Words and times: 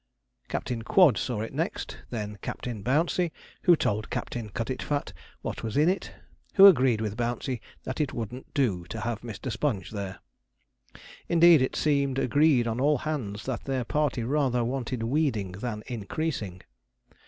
Captain 0.47 0.81
Quod 0.81 1.15
saw 1.15 1.41
it 1.41 1.53
next, 1.53 1.97
then 2.09 2.39
Captain 2.41 2.81
Bouncey, 2.81 3.31
who 3.65 3.75
told 3.75 4.09
Captain 4.09 4.49
Cutitfat 4.49 5.13
what 5.43 5.61
was 5.61 5.77
in 5.77 5.87
it, 5.87 6.11
who 6.55 6.65
agreed 6.65 7.01
with 7.01 7.15
Bouncey 7.15 7.61
that 7.83 8.01
it 8.01 8.11
wouldn't 8.11 8.51
do 8.55 8.83
to 8.85 9.01
have 9.01 9.21
Mr. 9.21 9.51
Sponge 9.51 9.91
there. 9.91 10.17
Indeed, 11.29 11.61
it 11.61 11.75
seemed 11.75 12.17
agreed 12.17 12.65
on 12.65 12.79
all 12.81 12.97
hands 12.97 13.45
that 13.45 13.65
their 13.65 13.83
party 13.83 14.23
rather 14.23 14.63
wanted 14.63 15.03
weeding 15.03 15.51
than 15.51 15.83
increasing. 15.85 16.61